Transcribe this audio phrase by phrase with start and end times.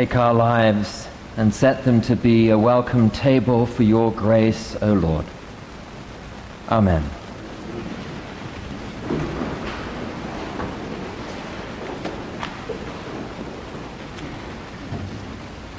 [0.00, 1.06] Take our lives
[1.36, 5.26] and set them to be a welcome table for your grace, O Lord.
[6.70, 7.04] Amen.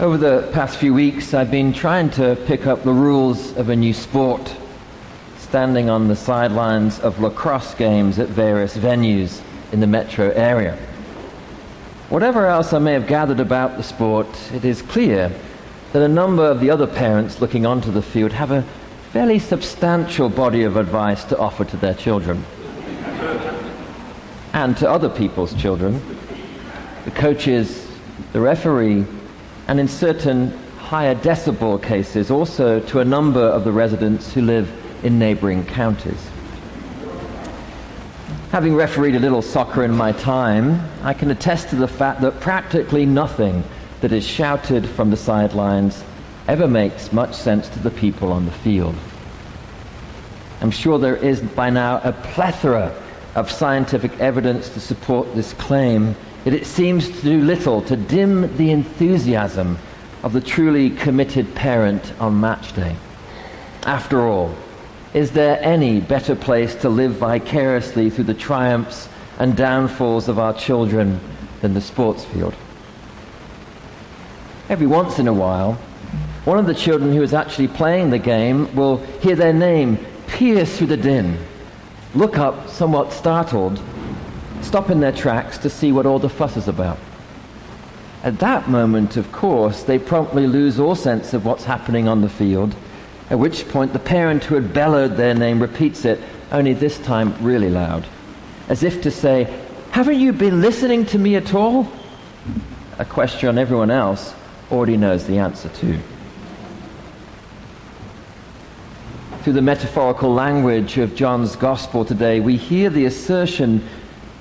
[0.00, 3.76] Over the past few weeks, I've been trying to pick up the rules of a
[3.76, 4.52] new sport,
[5.38, 9.40] standing on the sidelines of lacrosse games at various venues
[9.70, 10.76] in the metro area.
[12.08, 15.30] Whatever else I may have gathered about the sport, it is clear
[15.92, 18.64] that a number of the other parents looking onto the field have a
[19.12, 22.42] fairly substantial body of advice to offer to their children
[24.54, 26.00] and to other people's children,
[27.04, 27.86] the coaches,
[28.32, 29.04] the referee,
[29.66, 34.70] and in certain higher decibel cases also to a number of the residents who live
[35.04, 36.30] in neighboring counties.
[38.50, 42.40] Having refereed a little soccer in my time, I can attest to the fact that
[42.40, 43.62] practically nothing
[44.00, 46.02] that is shouted from the sidelines
[46.48, 48.94] ever makes much sense to the people on the field.
[50.62, 52.98] I'm sure there is by now a plethora
[53.34, 58.56] of scientific evidence to support this claim, yet it seems to do little to dim
[58.56, 59.76] the enthusiasm
[60.22, 62.96] of the truly committed parent on match day.
[63.82, 64.54] After all,
[65.14, 70.52] is there any better place to live vicariously through the triumphs and downfalls of our
[70.52, 71.20] children
[71.60, 72.54] than the sports field?
[74.68, 75.74] Every once in a while,
[76.44, 80.76] one of the children who is actually playing the game will hear their name pierce
[80.76, 81.38] through the din,
[82.14, 83.80] look up somewhat startled,
[84.60, 86.98] stop in their tracks to see what all the fuss is about.
[88.22, 92.28] At that moment, of course, they promptly lose all sense of what's happening on the
[92.28, 92.74] field,
[93.30, 97.34] at which point the parent who had bellowed their name repeats it, only this time
[97.44, 98.06] really loud,
[98.68, 99.44] as if to say,
[99.90, 101.88] Haven't you been listening to me at all?
[102.98, 104.34] A question everyone else
[104.70, 105.98] already knows the answer to.
[109.42, 113.86] Through the metaphorical language of John's Gospel today, we hear the assertion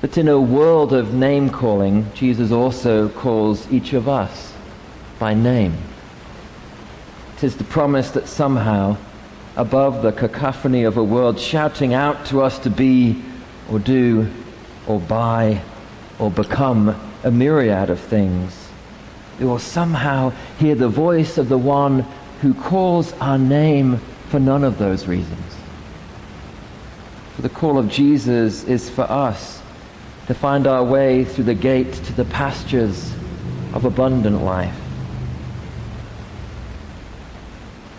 [0.00, 4.54] that in a world of name calling, Jesus also calls each of us
[5.18, 5.76] by name.
[7.36, 8.96] It is the promise that somehow,
[9.56, 13.22] above the cacophony of a world shouting out to us to be
[13.70, 14.30] or do
[14.86, 15.60] or buy
[16.18, 18.68] or become a myriad of things,
[19.38, 22.06] we will somehow hear the voice of the one
[22.40, 23.98] who calls our name
[24.30, 25.56] for none of those reasons.
[27.34, 29.60] For the call of Jesus is for us
[30.26, 33.12] to find our way through the gate to the pastures
[33.74, 34.74] of abundant life.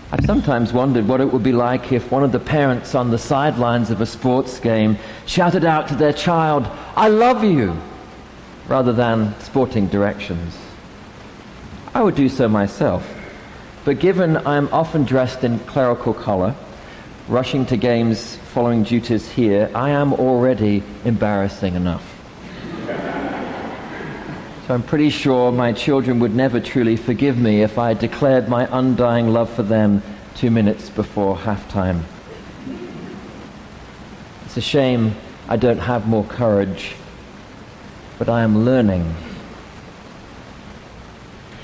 [0.09, 3.17] I've sometimes wondered what it would be like if one of the parents on the
[3.17, 6.67] sidelines of a sports game shouted out to their child,
[6.97, 7.79] I love you,
[8.67, 10.57] rather than sporting directions.
[11.93, 13.09] I would do so myself.
[13.85, 16.53] But given I'm often dressed in clerical color,
[17.29, 22.03] rushing to games following duties here, I am already embarrassing enough.
[24.67, 28.67] So I'm pretty sure my children would never truly forgive me if I declared my
[28.69, 30.03] undying love for them
[30.37, 32.03] two minutes before halftime.
[34.45, 35.15] It's a shame
[35.49, 36.95] I don't have more courage,
[38.17, 39.15] but I am learning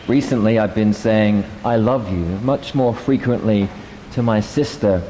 [0.08, 3.70] Recently, I've been saying, I love you, much more frequently
[4.12, 5.02] to my sister,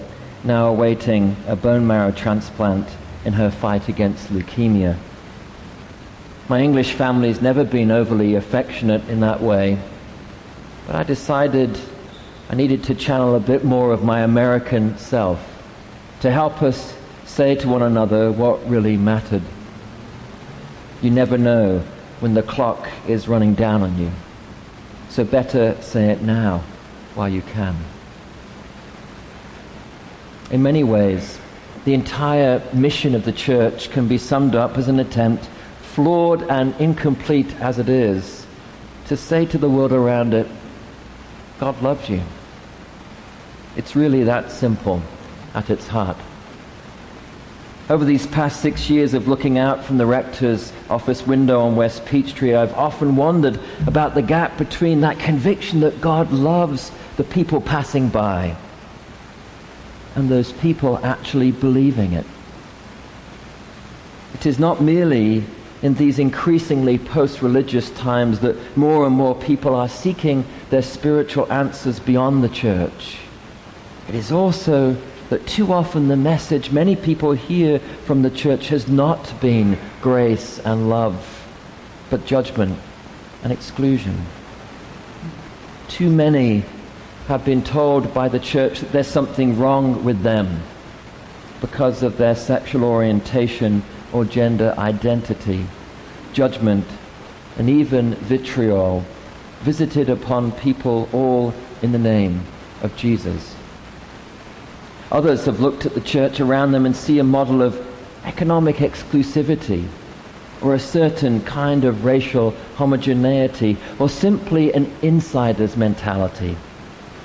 [0.43, 2.87] now awaiting a bone marrow transplant
[3.25, 4.95] in her fight against leukemia.
[6.47, 9.79] My English family's never been overly affectionate in that way,
[10.85, 11.75] but I decided
[12.53, 15.43] I needed to channel a bit more of my American self
[16.19, 19.41] to help us say to one another what really mattered.
[21.01, 21.79] You never know
[22.19, 24.11] when the clock is running down on you.
[25.09, 26.59] So better say it now
[27.15, 27.75] while you can.
[30.51, 31.39] In many ways,
[31.85, 35.49] the entire mission of the church can be summed up as an attempt,
[35.81, 38.45] flawed and incomplete as it is,
[39.07, 40.45] to say to the world around it,
[41.59, 42.21] God loves you.
[43.75, 45.01] It's really that simple
[45.53, 46.17] at its heart.
[47.89, 52.05] Over these past six years of looking out from the rector's office window on West
[52.05, 57.59] Peachtree, I've often wondered about the gap between that conviction that God loves the people
[57.59, 58.55] passing by
[60.15, 62.25] and those people actually believing it.
[64.35, 65.43] It is not merely
[65.81, 71.99] in these increasingly post-religious times that more and more people are seeking their spiritual answers
[71.99, 73.17] beyond the church.
[74.07, 74.97] It is also
[75.29, 80.59] that too often the message many people hear from the church has not been grace
[80.59, 81.47] and love,
[82.09, 82.77] but judgment
[83.43, 84.25] and exclusion.
[85.87, 86.63] Too many
[87.27, 90.61] have been told by the church that there's something wrong with them
[91.61, 95.65] because of their sexual orientation or gender identity.
[96.33, 96.85] Judgment
[97.57, 99.05] and even vitriol
[99.61, 102.43] visited upon people all in the name
[102.81, 103.55] of Jesus.
[105.13, 107.79] Others have looked at the church around them and see a model of
[108.25, 109.87] economic exclusivity
[110.59, 116.57] or a certain kind of racial homogeneity or simply an insider's mentality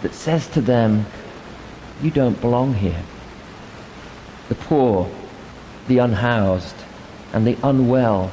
[0.03, 1.07] that says to them,
[2.03, 3.03] you don't belong here.
[4.51, 5.11] The poor,
[5.87, 6.77] the unhoused,
[7.33, 8.31] and the unwell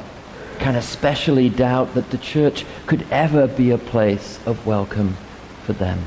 [0.59, 5.15] can especially doubt that the church could ever be a place of welcome
[5.63, 6.03] for them.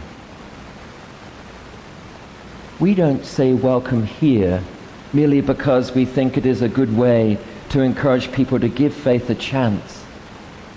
[2.81, 4.63] We don't say welcome here
[5.13, 7.37] merely because we think it is a good way
[7.71, 10.05] to encourage people to give faith a chance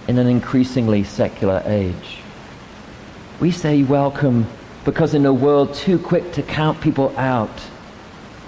[0.07, 2.17] in an increasingly secular age.
[3.39, 4.47] We say welcome
[4.83, 7.61] because in a world too quick to count people out,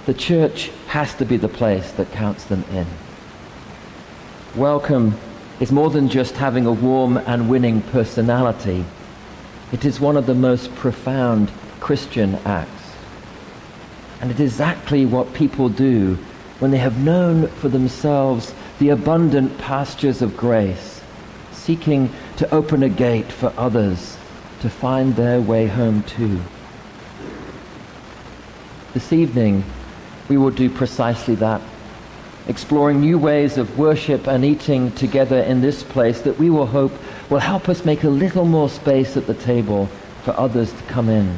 [0.07, 2.87] the church has to be the place that counts them in.
[4.55, 5.15] Welcome
[5.59, 8.83] is more than just having a warm and winning personality.
[9.71, 12.82] It is one of the most profound Christian acts.
[14.23, 16.17] And it is exactly what people do
[16.59, 21.01] when they have known for themselves the abundant pastures of grace,
[21.51, 24.15] seeking to open a gate for others
[24.61, 26.39] to find their way home too.
[28.93, 29.65] This evening,
[30.29, 31.59] we will do precisely that
[32.47, 36.93] exploring new ways of worship and eating together in this place that we will hope
[37.29, 39.87] will help us make a little more space at the table
[40.23, 41.37] for others to come in.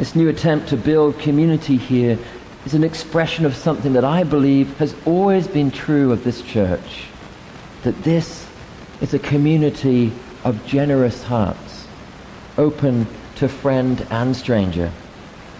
[0.00, 2.18] This new attempt to build community here
[2.64, 7.04] is an expression of something that I believe has always been true of this church.
[7.82, 8.46] That this
[9.02, 10.10] is a community
[10.42, 11.86] of generous hearts,
[12.56, 14.90] open to friend and stranger,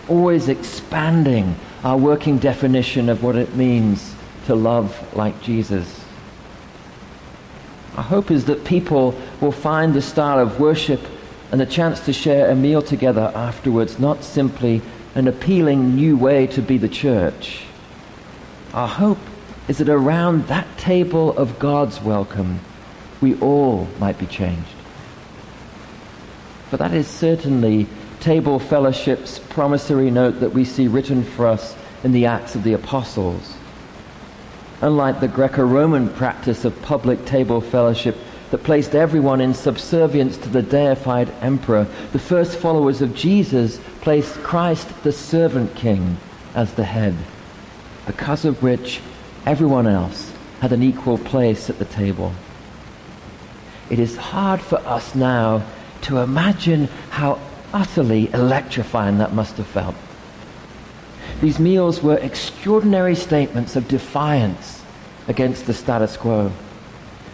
[0.09, 1.55] always expanding
[1.85, 4.15] our working definition of what it means
[4.47, 6.03] to love like Jesus.
[7.95, 11.03] Our hope is that people will find the style of worship
[11.50, 14.82] and the chance to share a meal together afterwards not simply
[15.14, 17.64] an appealing new way to be the church.
[18.73, 19.19] Our hope
[19.67, 22.61] is that around that table of God's welcome,
[23.20, 24.69] we all might be changed.
[26.70, 27.88] But that is certainly
[28.20, 31.75] table fellowship's promissory note that we see written for us
[32.05, 33.56] in the Acts of the Apostles.
[34.82, 38.17] Unlike the Greco-Roman practice of public table fellowship
[38.50, 44.35] that placed everyone in subservience to the deified emperor, the first followers of Jesus placed
[44.43, 46.17] Christ the servant king
[46.55, 47.17] as the head,
[48.06, 49.00] because of which
[49.47, 52.32] everyone else had an equal place at the table.
[53.88, 55.64] It is hard for us now
[56.02, 57.38] to imagine how
[57.73, 59.94] utterly electrifying that must have felt.
[61.41, 64.82] These meals were extraordinary statements of defiance
[65.29, 66.52] against the status quo,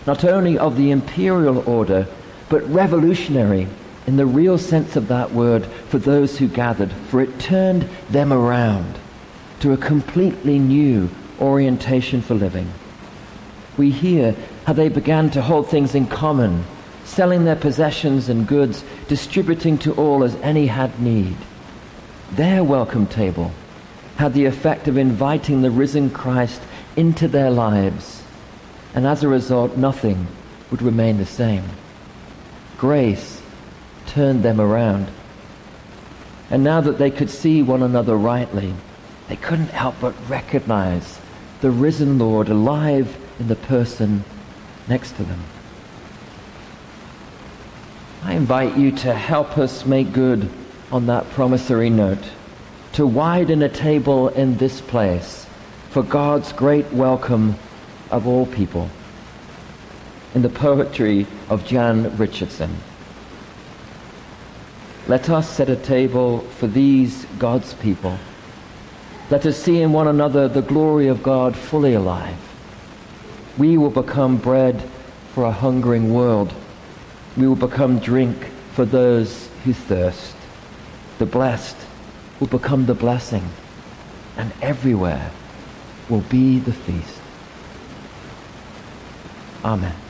[0.06, 2.06] not only of the imperial order,
[2.48, 3.66] but revolutionary
[4.06, 8.32] in the real sense of that word for those who gathered, for it turned them
[8.32, 8.98] around
[9.60, 12.70] to a completely new orientation for living.
[13.76, 16.64] We hear how they began to hold things in common
[17.06, 21.36] selling their possessions and goods, distributing to all as any had need.
[22.32, 23.52] Their welcome table
[24.16, 26.60] had the effect of inviting the risen Christ
[26.96, 28.22] into their lives,
[28.96, 30.26] and as a result, nothing
[30.70, 31.62] would remain the same.
[32.78, 33.42] Grace
[34.06, 35.08] turned them around.
[36.48, 38.72] And now that they could see one another rightly,
[39.28, 41.20] they couldn't help but recognize
[41.60, 44.24] the risen Lord alive in the person
[44.88, 45.44] next to them.
[48.22, 50.48] I invite you to help us make good
[50.90, 52.30] on that promissory note,
[52.94, 55.46] to widen a table in this place
[55.90, 57.56] for God's great welcome
[58.10, 58.90] of all people.
[60.34, 62.76] In the poetry of Jan Richardson.
[65.08, 68.18] Let us set a table for these God's people.
[69.30, 72.38] Let us see in one another the glory of God fully alive.
[73.56, 74.82] We will become bread
[75.32, 76.52] for a hungering world
[77.36, 80.34] we will become drink for those who thirst.
[81.18, 81.76] The blessed
[82.40, 83.46] will become the blessing,
[84.36, 85.30] and everywhere
[86.08, 87.20] will be the feast.
[89.66, 90.05] Amen.